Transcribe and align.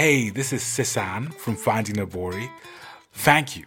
Hey, 0.00 0.30
this 0.30 0.54
is 0.54 0.62
Sisan 0.62 1.30
from 1.32 1.56
Finding 1.56 1.96
Nabori. 1.96 2.48
Thank 3.12 3.58
you. 3.58 3.66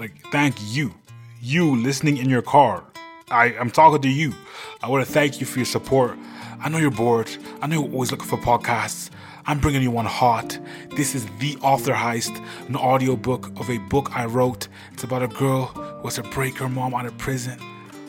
Like, 0.00 0.12
thank 0.32 0.56
you. 0.60 0.92
You 1.40 1.76
listening 1.76 2.16
in 2.16 2.28
your 2.28 2.42
car. 2.42 2.82
I, 3.30 3.56
I'm 3.56 3.70
talking 3.70 4.02
to 4.02 4.08
you. 4.08 4.34
I 4.82 4.88
want 4.88 5.06
to 5.06 5.12
thank 5.12 5.38
you 5.38 5.46
for 5.46 5.60
your 5.60 5.66
support. 5.66 6.18
I 6.58 6.68
know 6.68 6.78
you're 6.78 6.90
bored. 6.90 7.30
I 7.62 7.68
know 7.68 7.80
you're 7.80 7.92
always 7.92 8.10
looking 8.10 8.26
for 8.26 8.38
podcasts. 8.38 9.10
I'm 9.46 9.60
bringing 9.60 9.82
you 9.82 9.92
one 9.92 10.04
hot. 10.04 10.58
This 10.96 11.14
is 11.14 11.26
The 11.38 11.56
Author 11.62 11.92
Heist, 11.92 12.36
an 12.66 12.74
audiobook 12.74 13.56
of 13.60 13.70
a 13.70 13.78
book 13.78 14.10
I 14.16 14.24
wrote. 14.24 14.66
It's 14.94 15.04
about 15.04 15.22
a 15.22 15.28
girl 15.28 15.66
who 15.66 16.08
has 16.08 16.16
to 16.16 16.24
break 16.24 16.58
her 16.58 16.68
mom 16.68 16.92
out 16.92 17.06
of 17.06 17.16
prison. 17.18 17.56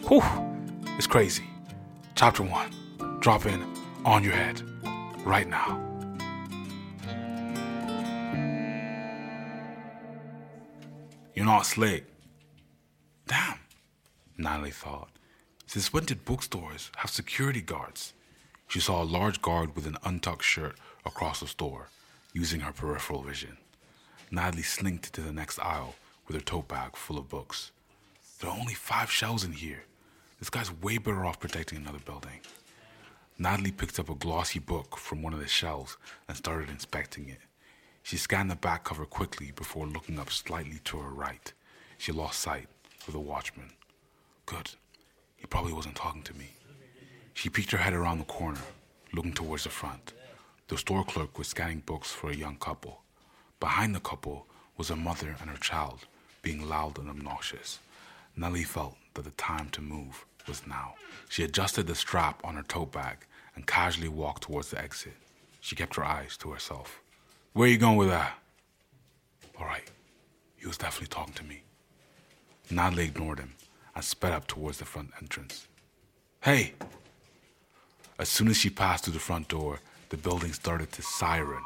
Whew, 0.07 0.23
it's 0.97 1.05
crazy. 1.05 1.43
Chapter 2.15 2.41
1. 2.41 3.19
Drop 3.19 3.45
in 3.45 3.63
on 4.05 4.23
your 4.23 4.33
head 4.33 4.63
right 5.23 5.47
now. 5.47 5.90
You're 11.33 11.45
not 11.45 11.65
slick. 11.65 12.05
Damn, 13.27 13.59
Natalie 14.37 14.71
thought. 14.71 15.09
Since 15.65 15.93
when 15.93 16.03
did 16.03 16.25
bookstores 16.25 16.91
have 16.97 17.09
security 17.09 17.61
guards? 17.61 18.13
She 18.67 18.81
saw 18.81 19.01
a 19.01 19.05
large 19.05 19.41
guard 19.41 19.75
with 19.75 19.87
an 19.87 19.97
untucked 20.03 20.43
shirt 20.43 20.75
across 21.05 21.39
the 21.39 21.47
store, 21.47 21.87
using 22.33 22.59
her 22.61 22.73
peripheral 22.73 23.21
vision. 23.21 23.57
Natalie 24.29 24.63
slinked 24.63 25.13
to 25.13 25.21
the 25.21 25.31
next 25.31 25.59
aisle 25.59 25.95
with 26.27 26.35
her 26.35 26.41
tote 26.41 26.67
bag 26.67 26.95
full 26.95 27.17
of 27.17 27.29
books. 27.29 27.71
There 28.39 28.49
are 28.49 28.57
only 28.59 28.73
five 28.73 29.09
shelves 29.09 29.43
in 29.45 29.53
here. 29.53 29.83
This 30.39 30.49
guy's 30.49 30.71
way 30.71 30.97
better 30.97 31.25
off 31.25 31.39
protecting 31.39 31.77
another 31.77 31.99
building. 31.99 32.41
Natalie 33.37 33.71
picked 33.71 33.99
up 33.99 34.09
a 34.09 34.15
glossy 34.15 34.59
book 34.59 34.97
from 34.97 35.21
one 35.21 35.33
of 35.33 35.39
the 35.39 35.47
shelves 35.47 35.97
and 36.27 36.35
started 36.35 36.69
inspecting 36.69 37.29
it. 37.29 37.39
She 38.03 38.17
scanned 38.17 38.51
the 38.51 38.55
back 38.55 38.83
cover 38.83 39.05
quickly 39.05 39.51
before 39.51 39.85
looking 39.87 40.19
up 40.19 40.31
slightly 40.31 40.79
to 40.85 40.97
her 40.97 41.09
right. 41.09 41.53
She 41.97 42.11
lost 42.11 42.39
sight 42.39 42.67
of 43.07 43.13
the 43.13 43.19
watchman. 43.19 43.71
Good. 44.45 44.71
He 45.37 45.45
probably 45.47 45.73
wasn't 45.73 45.95
talking 45.95 46.23
to 46.23 46.33
me. 46.33 46.53
She 47.33 47.49
peeked 47.49 47.71
her 47.71 47.77
head 47.77 47.93
around 47.93 48.19
the 48.19 48.25
corner, 48.25 48.61
looking 49.13 49.33
towards 49.33 49.63
the 49.63 49.69
front. 49.69 50.13
The 50.67 50.77
store 50.77 51.03
clerk 51.03 51.37
was 51.37 51.47
scanning 51.47 51.83
books 51.85 52.11
for 52.11 52.29
a 52.29 52.35
young 52.35 52.57
couple. 52.57 53.01
Behind 53.59 53.93
the 53.95 53.99
couple 53.99 54.47
was 54.77 54.89
a 54.89 54.95
mother 54.95 55.35
and 55.39 55.49
her 55.49 55.57
child, 55.57 56.05
being 56.41 56.67
loud 56.67 56.97
and 56.97 57.09
obnoxious. 57.09 57.79
Nellie 58.35 58.63
felt 58.63 58.95
that 59.13 59.25
the 59.25 59.31
time 59.31 59.69
to 59.69 59.81
move 59.81 60.25
was 60.47 60.65
now. 60.65 60.95
She 61.29 61.43
adjusted 61.43 61.87
the 61.87 61.95
strap 61.95 62.41
on 62.43 62.55
her 62.55 62.63
tote 62.63 62.91
bag 62.91 63.25
and 63.55 63.67
casually 63.67 64.07
walked 64.07 64.43
towards 64.43 64.71
the 64.71 64.81
exit. 64.81 65.13
She 65.59 65.75
kept 65.75 65.95
her 65.95 66.05
eyes 66.05 66.37
to 66.37 66.51
herself. 66.51 67.01
Where 67.53 67.67
are 67.67 67.71
you 67.71 67.77
going 67.77 67.97
with 67.97 68.07
that? 68.07 68.37
All 69.59 69.65
right, 69.65 69.83
he 70.55 70.67
was 70.67 70.77
definitely 70.77 71.07
talking 71.07 71.33
to 71.33 71.43
me. 71.43 71.63
Natalie 72.69 73.05
ignored 73.05 73.39
him 73.39 73.55
and 73.93 74.03
sped 74.03 74.31
up 74.31 74.47
towards 74.47 74.77
the 74.77 74.85
front 74.85 75.09
entrance. 75.21 75.67
Hey! 76.41 76.73
As 78.17 78.29
soon 78.29 78.47
as 78.47 78.55
she 78.55 78.69
passed 78.69 79.03
through 79.03 79.15
the 79.15 79.19
front 79.19 79.49
door, 79.49 79.79
the 80.09 80.17
building 80.17 80.53
started 80.53 80.93
to 80.93 81.01
siren. 81.01 81.63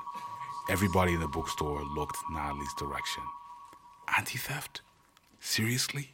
Everybody 0.69 1.13
in 1.13 1.19
the 1.19 1.27
bookstore 1.27 1.83
looked 1.83 2.17
Natalie's 2.31 2.73
direction. 2.79 3.23
Anti 4.17 4.39
theft? 4.39 4.81
Seriously? 5.39 6.11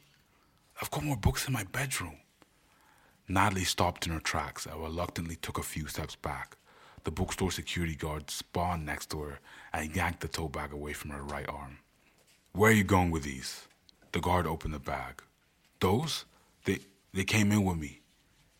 I've 0.81 0.91
got 0.91 1.05
more 1.05 1.15
books 1.15 1.47
in 1.47 1.53
my 1.53 1.63
bedroom. 1.63 2.17
Natalie 3.29 3.63
stopped 3.63 4.05
in 4.05 4.11
her 4.11 4.19
tracks 4.19 4.65
and 4.65 4.81
reluctantly 4.81 5.37
took 5.37 5.57
a 5.57 5.63
few 5.63 5.87
steps 5.87 6.15
back. 6.15 6.57
The 7.03 7.11
bookstore 7.11 7.51
security 7.51 7.95
guard 7.95 8.29
spawned 8.29 8.85
next 8.85 9.09
to 9.11 9.21
her 9.21 9.39
and 9.73 9.95
yanked 9.95 10.21
the 10.21 10.27
tote 10.27 10.51
bag 10.51 10.71
away 10.71 10.93
from 10.93 11.11
her 11.11 11.23
right 11.23 11.47
arm. 11.49 11.79
Where 12.53 12.71
are 12.71 12.75
you 12.75 12.83
going 12.83 13.11
with 13.11 13.23
these? 13.23 13.67
The 14.11 14.19
guard 14.19 14.45
opened 14.45 14.73
the 14.73 14.79
bag. 14.79 15.21
Those? 15.79 16.25
They, 16.65 16.79
they 17.13 17.23
came 17.23 17.51
in 17.51 17.63
with 17.63 17.77
me, 17.77 18.01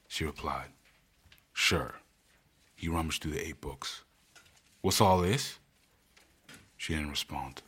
she 0.08 0.26
replied. 0.26 0.70
Sure. 1.54 1.96
He 2.76 2.88
rummaged 2.88 3.22
through 3.22 3.34
the 3.34 3.48
eight 3.48 3.62
books. 3.62 4.02
What's 4.82 5.02
all 5.02 5.20
this? 5.20 5.60
She 6.78 6.96
didn't 6.96 7.12
respond. 7.12 7.62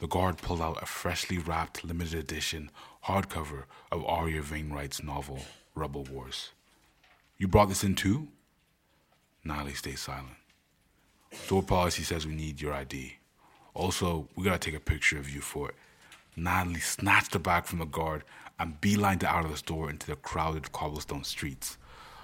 The 0.00 0.08
guard 0.08 0.38
pulled 0.38 0.60
out 0.60 0.82
a 0.82 0.86
freshly 0.86 1.38
wrapped 1.38 1.84
limited 1.84 2.18
edition 2.18 2.70
hardcover 3.04 3.64
of 3.92 4.04
Aria 4.04 4.42
Wainwright's 4.42 5.02
novel, 5.02 5.40
Rebel 5.74 6.04
Wars. 6.10 6.50
You 7.38 7.46
brought 7.46 7.68
this 7.68 7.84
in 7.84 7.94
too? 7.94 8.28
Natalie 9.44 9.74
stayed 9.74 9.98
silent. 9.98 10.36
Store 11.32 11.62
policy 11.62 12.02
says 12.02 12.26
we 12.26 12.34
need 12.34 12.60
your 12.60 12.72
ID. 12.72 13.14
Also, 13.74 14.28
we 14.36 14.44
gotta 14.44 14.58
take 14.58 14.74
a 14.74 14.80
picture 14.80 15.18
of 15.18 15.28
you 15.28 15.40
for 15.40 15.68
it. 15.68 15.74
Natalie 16.36 16.80
snatched 16.80 17.32
the 17.32 17.38
bag 17.38 17.66
from 17.66 17.80
the 17.80 17.84
guard 17.84 18.24
and 18.58 18.80
beelined 18.80 19.22
it 19.22 19.24
out 19.24 19.44
of 19.44 19.50
the 19.50 19.56
store 19.56 19.90
into 19.90 20.06
the 20.06 20.16
crowded 20.16 20.72
cobblestone 20.72 21.24
streets. 21.24 21.76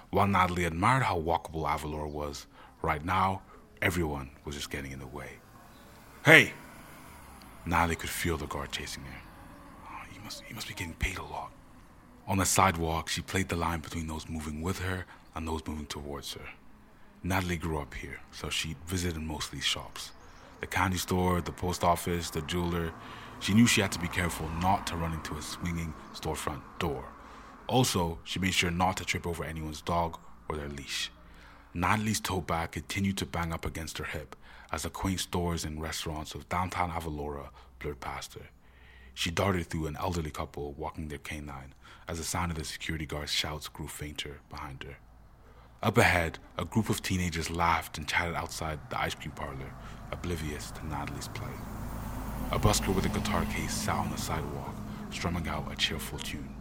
While 0.09 0.27
Natalie 0.27 0.65
admired 0.65 1.03
how 1.03 1.19
walkable 1.19 1.67
Avalor 1.67 2.09
was, 2.09 2.47
right 2.81 3.03
now, 3.03 3.43
everyone 3.81 4.31
was 4.43 4.55
just 4.55 4.71
getting 4.71 4.91
in 4.91 4.99
the 4.99 5.07
way. 5.07 5.29
Hey! 6.25 6.53
Natalie 7.65 7.95
could 7.95 8.09
feel 8.09 8.37
the 8.37 8.47
guard 8.47 8.71
chasing 8.71 9.03
her. 9.03 9.21
Ah, 9.85 10.01
oh, 10.01 10.07
he, 10.11 10.19
must, 10.19 10.43
he 10.43 10.53
must 10.53 10.67
be 10.67 10.73
getting 10.73 10.95
paid 10.95 11.17
a 11.17 11.23
lot. 11.23 11.51
On 12.27 12.37
the 12.37 12.45
sidewalk, 12.45 13.09
she 13.09 13.21
played 13.21 13.49
the 13.49 13.55
line 13.55 13.79
between 13.79 14.07
those 14.07 14.27
moving 14.27 14.61
with 14.61 14.79
her 14.79 15.05
and 15.35 15.47
those 15.47 15.65
moving 15.67 15.85
towards 15.85 16.33
her. 16.33 16.49
Natalie 17.23 17.57
grew 17.57 17.77
up 17.79 17.93
here, 17.93 18.19
so 18.31 18.49
she 18.49 18.75
visited 18.87 19.21
most 19.21 19.49
of 19.49 19.51
these 19.51 19.65
shops 19.65 20.11
the 20.59 20.67
candy 20.67 20.97
store, 20.97 21.41
the 21.41 21.51
post 21.51 21.83
office, 21.83 22.29
the 22.29 22.41
jeweler. 22.41 22.91
She 23.39 23.53
knew 23.53 23.65
she 23.65 23.81
had 23.81 23.91
to 23.93 23.99
be 23.99 24.07
careful 24.07 24.47
not 24.61 24.85
to 24.87 24.95
run 24.95 25.13
into 25.13 25.35
a 25.35 25.41
swinging 25.41 25.93
storefront 26.13 26.61
door. 26.77 27.05
Also, 27.67 28.19
she 28.23 28.37
made 28.37 28.53
sure 28.53 28.69
not 28.69 28.97
to 28.97 29.05
trip 29.05 29.25
over 29.25 29.43
anyone's 29.43 29.81
dog 29.81 30.19
or 30.47 30.57
their 30.57 30.69
leash. 30.69 31.11
Natalie's 31.73 32.19
tote 32.19 32.45
bag 32.45 32.71
continued 32.71 33.17
to 33.17 33.25
bang 33.25 33.51
up 33.53 33.65
against 33.65 33.97
her 33.97 34.03
hip 34.03 34.35
as 34.71 34.83
the 34.83 34.89
quaint 34.89 35.19
stores 35.19 35.63
and 35.63 35.81
restaurants 35.81 36.35
of 36.35 36.49
downtown 36.49 36.91
Avalora 36.91 37.49
blurred 37.79 37.99
past 37.99 38.35
her. 38.35 38.49
She 39.13 39.31
darted 39.31 39.67
through 39.67 39.87
an 39.87 39.97
elderly 39.97 40.31
couple 40.31 40.73
walking 40.73 41.07
their 41.07 41.17
canine 41.17 41.73
as 42.07 42.17
the 42.17 42.23
sound 42.23 42.51
of 42.51 42.57
the 42.57 42.63
security 42.63 43.05
guard's 43.05 43.31
shouts 43.31 43.67
grew 43.67 43.87
fainter 43.87 44.41
behind 44.49 44.83
her. 44.83 44.97
Up 45.83 45.97
ahead, 45.97 46.37
a 46.59 46.65
group 46.65 46.91
of 46.91 47.01
teenagers 47.01 47.49
laughed 47.49 47.97
and 47.97 48.07
chatted 48.07 48.35
outside 48.35 48.79
the 48.91 49.01
ice 49.01 49.15
cream 49.15 49.31
parlor, 49.31 49.73
oblivious 50.11 50.69
to 50.69 50.85
Natalie's 50.85 51.27
plight. 51.29 51.57
A 52.51 52.59
busker 52.59 52.93
with 52.93 53.07
a 53.07 53.09
guitar 53.09 53.45
case 53.45 53.73
sat 53.73 53.95
on 53.95 54.11
the 54.11 54.17
sidewalk, 54.17 54.75
strumming 55.09 55.47
out 55.47 55.71
a 55.71 55.75
cheerful 55.75 56.19
tune. 56.19 56.55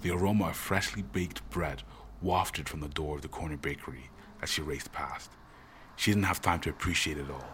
The 0.00 0.12
aroma 0.12 0.46
of 0.46 0.56
freshly 0.56 1.02
baked 1.02 1.46
bread 1.50 1.82
wafted 2.22 2.66
from 2.66 2.80
the 2.80 2.88
door 2.88 3.16
of 3.16 3.22
the 3.22 3.28
corner 3.28 3.58
bakery 3.58 4.08
as 4.40 4.48
she 4.48 4.62
raced 4.62 4.92
past. 4.92 5.30
She 5.96 6.12
didn't 6.12 6.24
have 6.24 6.40
time 6.40 6.60
to 6.60 6.70
appreciate 6.70 7.18
it 7.18 7.30
all. 7.30 7.44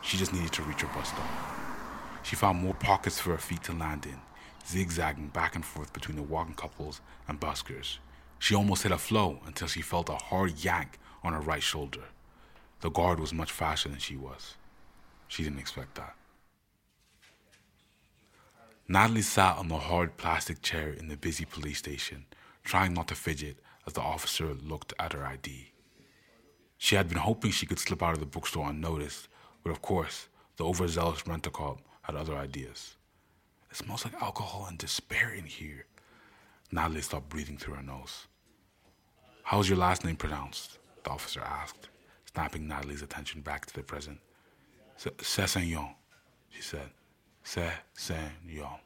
She 0.00 0.16
just 0.16 0.32
needed 0.32 0.52
to 0.52 0.62
reach 0.62 0.82
her 0.82 0.94
bus 0.94 1.08
stop. 1.08 1.26
She 2.22 2.36
found 2.36 2.62
more 2.62 2.74
pockets 2.74 3.18
for 3.18 3.30
her 3.30 3.38
feet 3.38 3.64
to 3.64 3.72
land 3.72 4.06
in, 4.06 4.20
zigzagging 4.64 5.28
back 5.28 5.56
and 5.56 5.64
forth 5.64 5.92
between 5.92 6.16
the 6.16 6.22
walking 6.22 6.54
couples 6.54 7.00
and 7.26 7.40
buskers. 7.40 7.98
She 8.42 8.56
almost 8.56 8.82
hit 8.82 8.90
a 8.90 8.98
flow 8.98 9.38
until 9.46 9.68
she 9.68 9.82
felt 9.82 10.08
a 10.08 10.16
hard 10.16 10.64
yank 10.64 10.98
on 11.22 11.32
her 11.32 11.40
right 11.40 11.62
shoulder. 11.62 12.02
The 12.80 12.90
guard 12.90 13.20
was 13.20 13.32
much 13.32 13.52
faster 13.52 13.88
than 13.88 14.00
she 14.00 14.16
was. 14.16 14.56
She 15.28 15.44
didn't 15.44 15.60
expect 15.60 15.94
that. 15.94 16.16
Natalie 18.88 19.22
sat 19.22 19.58
on 19.58 19.68
the 19.68 19.78
hard 19.78 20.16
plastic 20.16 20.60
chair 20.60 20.90
in 20.90 21.06
the 21.06 21.16
busy 21.16 21.44
police 21.44 21.78
station, 21.78 22.26
trying 22.64 22.92
not 22.94 23.06
to 23.08 23.14
fidget 23.14 23.58
as 23.86 23.92
the 23.92 24.00
officer 24.00 24.52
looked 24.54 24.92
at 24.98 25.12
her 25.12 25.24
ID. 25.24 25.70
She 26.78 26.96
had 26.96 27.08
been 27.08 27.18
hoping 27.18 27.52
she 27.52 27.66
could 27.66 27.78
slip 27.78 28.02
out 28.02 28.14
of 28.14 28.18
the 28.18 28.26
bookstore 28.26 28.70
unnoticed, 28.70 29.28
but 29.62 29.70
of 29.70 29.82
course, 29.82 30.26
the 30.56 30.64
overzealous 30.64 31.28
rent 31.28 31.46
a 31.46 31.50
cop 31.50 31.78
had 32.02 32.16
other 32.16 32.34
ideas. 32.34 32.96
It 33.70 33.76
smells 33.76 34.04
like 34.04 34.20
alcohol 34.20 34.66
and 34.68 34.78
despair 34.78 35.32
in 35.32 35.44
here. 35.44 35.86
Natalie 36.72 37.02
stopped 37.02 37.28
breathing 37.28 37.56
through 37.56 37.74
her 37.74 37.84
nose. 37.84 38.26
How's 39.42 39.68
your 39.68 39.78
last 39.78 40.04
name 40.04 40.16
pronounced? 40.16 40.78
The 41.04 41.10
officer 41.10 41.40
asked, 41.40 41.88
snapping 42.32 42.66
Natalie's 42.68 43.02
attention 43.02 43.40
back 43.40 43.66
to 43.66 43.74
the 43.74 43.82
present. 43.82 44.18
Cessignon, 44.98 45.94
she 46.50 46.62
said. 46.62 46.90
Cessignon. 47.44 48.78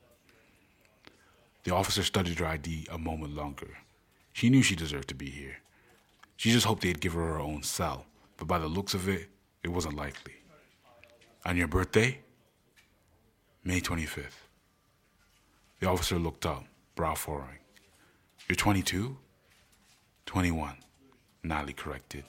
The 1.65 1.75
officer 1.75 2.03
studied 2.03 2.39
her 2.39 2.47
ID 2.47 2.89
a 2.91 2.99
moment 2.99 3.35
longer. 3.35 3.79
She 4.33 4.51
knew 4.51 4.63
she 4.63 4.77
deserved 4.77 5.09
to 5.09 5.15
be 5.15 5.31
here. 5.31 5.57
She 6.37 6.53
just 6.53 6.67
hoped 6.67 6.83
they'd 6.83 7.01
give 7.01 7.15
her 7.15 7.27
her 7.27 7.41
own 7.41 7.63
cell, 7.63 8.07
but 8.37 8.47
by 8.47 8.59
the 8.59 8.69
looks 8.69 8.95
of 8.95 9.09
it, 9.09 9.29
it 9.63 9.69
wasn't 9.69 9.97
likely. 9.97 10.35
On 11.45 11.57
your 11.57 11.69
birthday? 11.69 12.21
May 13.65 13.81
25th. 13.81 14.49
The 15.81 15.89
officer 15.89 16.19
looked 16.19 16.47
up, 16.47 16.65
brow 16.95 17.15
furrowing. 17.15 17.59
You're 18.49 18.57
22? 18.57 19.19
21, 20.27 20.77
Natalie 21.45 21.73
corrected. 21.73 22.25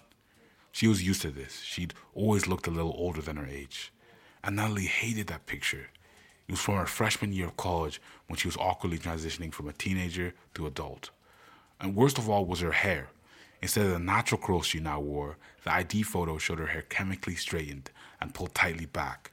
She 0.72 0.88
was 0.88 1.06
used 1.06 1.24
to 1.24 1.32
this. 1.32 1.62
She'd 1.62 1.96
always 2.14 2.48
looked 2.48 2.68
a 2.68 2.72
little 2.72 2.94
older 2.96 3.22
than 3.22 3.38
her 3.38 3.48
age. 3.48 3.92
And 4.44 4.56
Natalie 4.56 4.86
hated 4.86 5.28
that 5.28 5.48
picture. 5.48 5.88
It 6.48 6.52
was 6.52 6.62
from 6.62 6.76
her 6.76 6.86
freshman 6.86 7.34
year 7.34 7.48
of 7.48 7.58
college 7.58 8.00
when 8.28 8.38
she 8.38 8.48
was 8.48 8.56
awkwardly 8.58 9.00
transitioning 9.00 9.52
from 9.52 9.68
a 9.68 9.74
teenager 9.74 10.34
to 10.54 10.68
adult. 10.68 11.10
And 11.82 11.96
worst 11.96 12.18
of 12.18 12.30
all 12.30 12.46
was 12.46 12.62
her 12.62 12.72
hair. 12.72 13.10
Instead 13.62 13.88
of 13.88 13.92
the 13.92 14.00
natural 14.00 14.40
curls 14.40 14.68
she 14.68 14.80
now 14.80 15.00
wore, 15.00 15.38
the 15.64 15.74
ID 15.74 16.04
photo 16.04 16.38
showed 16.38 16.60
her 16.60 16.68
hair 16.68 16.84
chemically 16.84 17.36
straightened 17.36 17.90
and 18.22 18.34
pulled 18.34 18.54
tightly 18.54 18.86
back. 18.86 19.32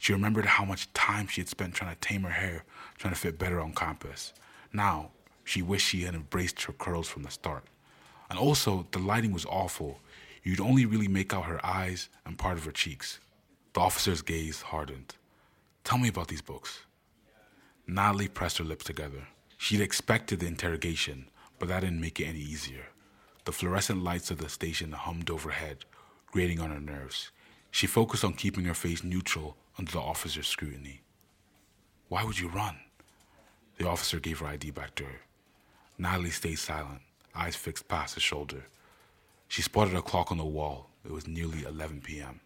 She 0.00 0.12
remembered 0.12 0.46
how 0.46 0.64
much 0.64 0.92
time 0.92 1.28
she 1.28 1.40
had 1.40 1.48
spent 1.48 1.74
trying 1.74 1.94
to 1.94 2.00
tame 2.00 2.22
her 2.22 2.30
hair, 2.30 2.64
trying 2.98 3.14
to 3.14 3.20
fit 3.20 3.38
better 3.38 3.60
on 3.60 3.72
campus. 3.72 4.32
Now, 4.72 5.12
she 5.44 5.62
wished 5.62 5.88
she 5.88 6.02
had 6.02 6.14
embraced 6.14 6.62
her 6.64 6.72
curls 6.72 7.08
from 7.08 7.22
the 7.22 7.30
start. 7.30 7.64
And 8.30 8.38
also, 8.38 8.86
the 8.92 9.00
lighting 9.00 9.32
was 9.32 9.44
awful. 9.44 10.00
You'd 10.44 10.60
only 10.60 10.86
really 10.86 11.08
make 11.08 11.34
out 11.34 11.44
her 11.46 11.64
eyes 11.66 12.08
and 12.24 12.38
part 12.38 12.56
of 12.56 12.64
her 12.64 12.72
cheeks. 12.72 13.18
The 13.74 13.80
officer's 13.80 14.22
gaze 14.22 14.62
hardened. 14.62 15.16
Tell 15.84 15.98
me 15.98 16.08
about 16.08 16.28
these 16.28 16.40
books. 16.40 16.80
Natalie 17.86 18.28
pressed 18.28 18.58
her 18.58 18.64
lips 18.64 18.84
together. 18.84 19.26
She'd 19.58 19.80
expected 19.80 20.40
the 20.40 20.46
interrogation, 20.46 21.28
but 21.58 21.68
that 21.68 21.80
didn't 21.80 22.00
make 22.00 22.20
it 22.20 22.26
any 22.26 22.38
easier. 22.38 22.86
The 23.44 23.52
fluorescent 23.52 24.02
lights 24.04 24.30
of 24.30 24.38
the 24.38 24.48
station 24.48 24.92
hummed 24.92 25.28
overhead, 25.28 25.84
grating 26.30 26.60
on 26.60 26.70
her 26.70 26.80
nerves. 26.80 27.30
She 27.70 27.86
focused 27.86 28.24
on 28.24 28.34
keeping 28.34 28.64
her 28.64 28.74
face 28.74 29.02
neutral 29.02 29.56
under 29.76 29.92
the 29.92 29.98
officer's 29.98 30.46
scrutiny. 30.46 31.02
Why 32.08 32.24
would 32.24 32.38
you 32.38 32.48
run? 32.48 32.76
The 33.78 33.88
officer 33.88 34.20
gave 34.20 34.40
her 34.40 34.46
ID 34.46 34.70
back 34.70 34.94
to 34.96 35.04
her. 35.04 35.20
Natalie 35.98 36.30
stayed 36.30 36.58
silent, 36.58 37.02
eyes 37.34 37.56
fixed 37.56 37.88
past 37.88 38.14
his 38.14 38.22
shoulder. 38.22 38.64
She 39.48 39.62
spotted 39.62 39.94
a 39.94 40.02
clock 40.02 40.30
on 40.30 40.38
the 40.38 40.44
wall. 40.44 40.90
It 41.04 41.10
was 41.10 41.26
nearly 41.26 41.64
11 41.64 42.02
p.m. 42.02 42.40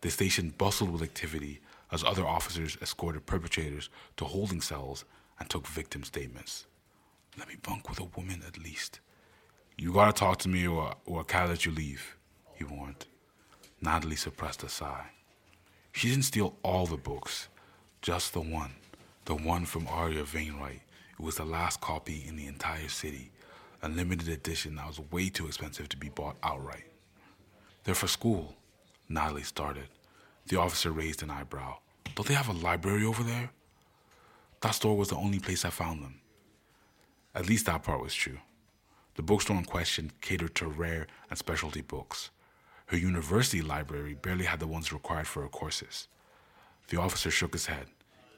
The 0.00 0.10
station 0.10 0.54
bustled 0.56 0.90
with 0.90 1.02
activity 1.02 1.60
as 1.92 2.04
other 2.04 2.26
officers 2.26 2.76
escorted 2.80 3.26
perpetrators 3.26 3.88
to 4.16 4.24
holding 4.24 4.60
cells 4.60 5.04
and 5.38 5.48
took 5.48 5.66
victim 5.66 6.04
statements. 6.04 6.66
Let 7.38 7.48
me 7.48 7.56
bunk 7.62 7.88
with 7.88 8.00
a 8.00 8.08
woman 8.16 8.42
at 8.46 8.58
least. 8.58 9.00
You 9.76 9.92
gotta 9.92 10.12
talk 10.12 10.38
to 10.40 10.48
me 10.48 10.66
or, 10.66 10.94
or 11.06 11.20
I 11.20 11.24
can't 11.24 11.48
let 11.48 11.64
you 11.64 11.72
leave, 11.72 12.16
he 12.54 12.64
warned. 12.64 13.06
Natalie 13.80 14.16
suppressed 14.16 14.62
a 14.62 14.68
sigh. 14.68 15.06
She 15.92 16.10
didn't 16.10 16.24
steal 16.24 16.54
all 16.62 16.86
the 16.86 16.96
books, 16.96 17.48
just 18.02 18.32
the 18.32 18.40
one, 18.40 18.72
the 19.24 19.34
one 19.34 19.64
from 19.64 19.86
Arya 19.88 20.24
Wainwright. 20.34 20.82
It 21.18 21.22
was 21.22 21.36
the 21.36 21.44
last 21.44 21.80
copy 21.80 22.24
in 22.26 22.36
the 22.36 22.46
entire 22.46 22.88
city, 22.88 23.30
a 23.82 23.88
limited 23.88 24.28
edition 24.28 24.76
that 24.76 24.86
was 24.86 25.00
way 25.10 25.28
too 25.28 25.46
expensive 25.46 25.88
to 25.88 25.96
be 25.96 26.08
bought 26.08 26.36
outright. 26.42 26.84
They're 27.84 27.94
for 27.94 28.08
school, 28.08 28.56
Natalie 29.08 29.42
started. 29.42 29.88
The 30.46 30.58
officer 30.60 30.90
raised 30.90 31.22
an 31.22 31.30
eyebrow. 31.30 31.76
Don't 32.14 32.28
they 32.28 32.34
have 32.34 32.48
a 32.48 32.52
library 32.52 33.04
over 33.04 33.22
there? 33.22 33.50
That 34.60 34.74
store 34.74 34.96
was 34.96 35.08
the 35.08 35.16
only 35.16 35.38
place 35.38 35.64
I 35.64 35.70
found 35.70 36.02
them. 36.02 36.20
At 37.34 37.48
least 37.48 37.66
that 37.66 37.82
part 37.82 38.02
was 38.02 38.14
true. 38.14 38.38
The 39.14 39.22
bookstore 39.22 39.56
in 39.56 39.64
question 39.64 40.12
catered 40.20 40.54
to 40.56 40.66
rare 40.66 41.06
and 41.30 41.38
specialty 41.38 41.80
books. 41.80 42.30
Her 42.86 42.96
university 42.96 43.62
library 43.62 44.14
barely 44.14 44.44
had 44.44 44.60
the 44.60 44.66
ones 44.66 44.92
required 44.92 45.26
for 45.26 45.42
her 45.42 45.48
courses. 45.48 46.08
The 46.88 47.00
officer 47.00 47.30
shook 47.30 47.52
his 47.52 47.66
head, 47.66 47.86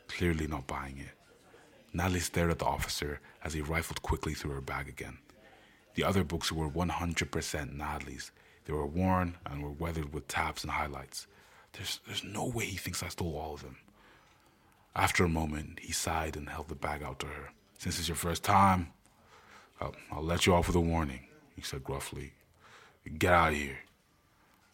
clearly 0.08 0.46
not 0.46 0.66
buying 0.66 0.98
it. 0.98 1.16
Natalie 1.92 2.20
stared 2.20 2.50
at 2.50 2.58
the 2.58 2.66
officer 2.66 3.20
as 3.42 3.54
he 3.54 3.60
rifled 3.60 4.02
quickly 4.02 4.34
through 4.34 4.52
her 4.52 4.60
bag 4.60 4.88
again. 4.88 5.18
The 5.94 6.04
other 6.04 6.24
books 6.24 6.50
were 6.50 6.68
100% 6.68 7.76
Natalie's. 7.76 8.32
They 8.64 8.72
were 8.72 8.86
worn 8.86 9.36
and 9.44 9.62
were 9.62 9.70
weathered 9.70 10.12
with 10.12 10.28
tabs 10.28 10.62
and 10.62 10.72
highlights. 10.72 11.26
There's, 11.72 12.00
there's 12.06 12.24
no 12.24 12.46
way 12.46 12.66
he 12.66 12.76
thinks 12.76 13.02
I 13.02 13.08
stole 13.08 13.36
all 13.36 13.54
of 13.54 13.62
them. 13.62 13.76
After 14.94 15.24
a 15.24 15.28
moment, 15.28 15.80
he 15.80 15.92
sighed 15.92 16.36
and 16.36 16.48
held 16.48 16.68
the 16.68 16.74
bag 16.74 17.02
out 17.02 17.18
to 17.20 17.26
her. 17.26 17.50
Since 17.78 17.98
it's 17.98 18.08
your 18.08 18.16
first 18.16 18.44
time, 18.44 18.92
I'll, 19.80 19.94
I'll 20.10 20.22
let 20.22 20.46
you 20.46 20.54
off 20.54 20.66
with 20.66 20.76
a 20.76 20.80
warning, 20.80 21.26
he 21.56 21.62
said 21.62 21.82
gruffly. 21.82 22.32
Get 23.18 23.32
out 23.32 23.52
of 23.52 23.58
here. 23.58 23.78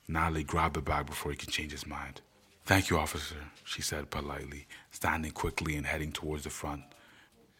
Natalie 0.07 0.45
grabbed 0.45 0.75
the 0.75 0.83
bag 0.83 1.07
before 1.07 1.31
he 1.31 1.37
could 1.37 1.51
change 1.51 1.73
his 1.73 1.87
mind. 1.87 2.21
Thank 2.65 2.91
you, 2.91 2.99
officer, 2.99 3.37
she 3.65 3.81
said 3.81 4.11
politely, 4.11 4.67
standing 4.91 5.31
quickly 5.33 5.77
and 5.77 5.87
heading 5.87 6.13
towards 6.13 6.45
the 6.45 6.51
front. 6.51 6.83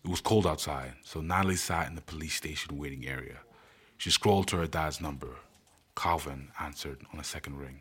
It 0.05 0.11
was 0.11 0.21
cold 0.21 0.47
outside, 0.47 0.95
so 1.03 1.21
Natalie 1.21 1.57
sat 1.57 1.89
in 1.89 1.95
the 1.95 2.03
police 2.03 2.35
station 2.35 2.77
waiting 2.77 3.07
area. 3.07 3.39
She 3.99 4.13
scrolled 4.13 4.47
to 4.49 4.57
her 4.59 4.69
dad's 4.69 5.01
number. 5.01 5.35
Calvin 5.97 6.53
answered 6.61 7.01
on 7.13 7.19
a 7.19 7.25
second 7.25 7.59
ring. 7.59 7.81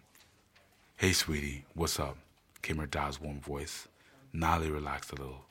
Hey, 0.98 1.14
sweetie, 1.14 1.64
what's 1.76 2.00
up? 2.00 2.18
came 2.64 2.78
her 2.78 2.88
dad's 2.88 3.22
warm 3.22 3.40
voice. 3.40 3.88
Natalie 4.34 4.72
relaxed 4.72 5.12
a 5.12 5.16
little. 5.16 5.46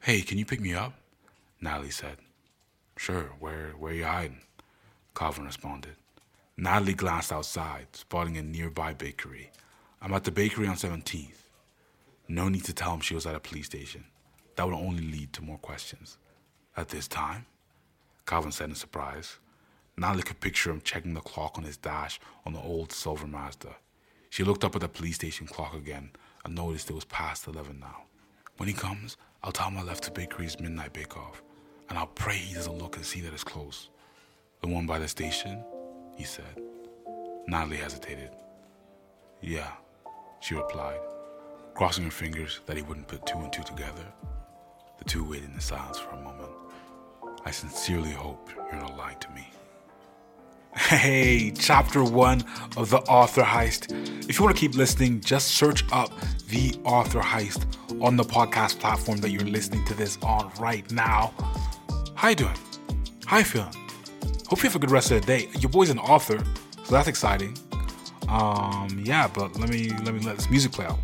Hey, 0.00 0.22
can 0.22 0.38
you 0.38 0.46
pick 0.46 0.62
me 0.62 0.72
up? 0.72 0.94
Natalie 1.60 1.90
said. 1.90 2.16
Sure, 2.96 3.32
where, 3.38 3.72
where 3.78 3.92
are 3.92 3.96
you 3.96 4.04
hiding? 4.04 4.40
Calvin 5.14 5.44
responded. 5.44 5.96
Natalie 6.56 6.94
glanced 6.94 7.30
outside, 7.30 7.88
spotting 7.92 8.38
a 8.38 8.42
nearby 8.42 8.94
bakery. 8.94 9.50
I'm 10.00 10.14
at 10.14 10.24
the 10.24 10.30
bakery 10.30 10.68
on 10.68 10.76
17th. 10.76 11.48
No 12.28 12.48
need 12.48 12.64
to 12.64 12.72
tell 12.72 12.94
him 12.94 13.00
she 13.00 13.14
was 13.14 13.26
at 13.26 13.34
a 13.34 13.40
police 13.40 13.66
station. 13.66 14.04
That 14.56 14.64
would 14.64 14.74
only 14.74 15.02
lead 15.02 15.34
to 15.34 15.42
more 15.42 15.58
questions. 15.58 16.16
At 16.78 16.88
this 16.88 17.06
time? 17.06 17.44
Calvin 18.26 18.52
said 18.52 18.70
in 18.70 18.74
surprise. 18.74 19.36
Natalie 19.96 20.22
could 20.22 20.40
picture 20.40 20.70
him 20.70 20.80
checking 20.80 21.14
the 21.14 21.20
clock 21.20 21.58
on 21.58 21.64
his 21.64 21.76
dash 21.76 22.18
on 22.46 22.52
the 22.52 22.60
old 22.60 22.92
silver 22.92 23.26
Mazda. 23.26 23.76
She 24.30 24.44
looked 24.44 24.64
up 24.64 24.74
at 24.74 24.80
the 24.80 24.88
police 24.88 25.16
station 25.16 25.46
clock 25.46 25.74
again 25.74 26.10
and 26.44 26.54
noticed 26.54 26.88
it 26.88 26.94
was 26.94 27.04
past 27.04 27.46
11 27.46 27.78
now. 27.78 28.04
When 28.56 28.68
he 28.68 28.74
comes, 28.74 29.16
I'll 29.42 29.52
tell 29.52 29.68
him 29.68 29.76
I 29.76 29.82
left 29.82 30.04
the 30.04 30.10
bakery's 30.10 30.58
midnight 30.58 30.92
bake-off, 30.92 31.42
and 31.88 31.98
I'll 31.98 32.06
pray 32.06 32.36
he 32.36 32.54
doesn't 32.54 32.78
look 32.78 32.96
and 32.96 33.04
see 33.04 33.20
that 33.20 33.32
it's 33.32 33.44
closed. 33.44 33.90
The 34.62 34.68
one 34.68 34.86
by 34.86 34.98
the 34.98 35.08
station? 35.08 35.62
He 36.16 36.24
said. 36.24 36.60
Natalie 37.46 37.76
hesitated. 37.76 38.30
Yeah, 39.40 39.72
she 40.40 40.54
replied, 40.54 41.00
crossing 41.74 42.04
her 42.04 42.10
fingers 42.10 42.60
that 42.66 42.76
he 42.76 42.82
wouldn't 42.82 43.08
put 43.08 43.26
two 43.26 43.38
and 43.38 43.52
two 43.52 43.64
together. 43.64 44.06
The 44.98 45.04
two 45.04 45.28
waited 45.28 45.52
in 45.52 45.60
silence 45.60 45.98
for 45.98 46.10
a 46.10 46.22
moment. 46.22 46.52
I 47.44 47.50
sincerely 47.50 48.12
hope 48.12 48.48
you're 48.54 48.80
not 48.80 48.96
lying 48.96 49.18
to 49.18 49.30
me. 49.30 49.48
Hey, 50.74 51.50
chapter 51.50 52.02
one 52.02 52.42
of 52.78 52.88
The 52.88 53.00
Author 53.00 53.42
Heist. 53.42 53.92
If 54.28 54.38
you 54.38 54.44
want 54.44 54.56
to 54.56 54.60
keep 54.60 54.74
listening, 54.74 55.20
just 55.20 55.48
search 55.48 55.84
up 55.92 56.10
The 56.48 56.74
Author 56.84 57.20
Heist 57.20 57.66
on 58.02 58.16
the 58.16 58.22
podcast 58.22 58.78
platform 58.78 59.18
that 59.18 59.30
you're 59.30 59.42
listening 59.42 59.84
to 59.86 59.94
this 59.94 60.16
on 60.22 60.50
right 60.58 60.90
now. 60.90 61.34
How 62.14 62.30
you 62.30 62.36
doing? 62.36 62.56
How 63.26 63.38
you 63.38 63.44
feeling? 63.44 63.74
Hope 64.48 64.62
you 64.62 64.68
have 64.70 64.76
a 64.76 64.78
good 64.78 64.90
rest 64.90 65.10
of 65.10 65.20
the 65.20 65.26
day. 65.26 65.48
Your 65.58 65.70
boy's 65.70 65.90
an 65.90 65.98
author, 65.98 66.42
so 66.84 66.94
that's 66.94 67.08
exciting. 67.08 67.54
Um, 68.28 69.02
yeah, 69.04 69.28
but 69.28 69.58
let 69.58 69.68
me 69.68 69.90
let 70.04 70.14
me 70.14 70.20
let 70.20 70.36
this 70.36 70.48
music 70.48 70.72
play 70.72 70.86
out. 70.86 70.98